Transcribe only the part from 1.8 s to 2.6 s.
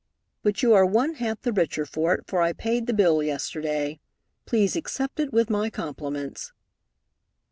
for it, for I